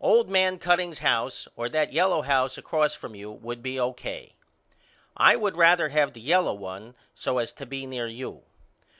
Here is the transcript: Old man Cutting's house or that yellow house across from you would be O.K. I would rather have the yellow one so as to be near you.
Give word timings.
Old 0.00 0.28
man 0.28 0.58
Cutting's 0.58 0.98
house 0.98 1.46
or 1.54 1.68
that 1.68 1.92
yellow 1.92 2.22
house 2.22 2.58
across 2.58 2.96
from 2.96 3.14
you 3.14 3.30
would 3.30 3.62
be 3.62 3.78
O.K. 3.78 4.34
I 5.16 5.36
would 5.36 5.56
rather 5.56 5.90
have 5.90 6.14
the 6.14 6.20
yellow 6.20 6.54
one 6.54 6.96
so 7.14 7.38
as 7.38 7.52
to 7.52 7.64
be 7.64 7.86
near 7.86 8.08
you. 8.08 8.42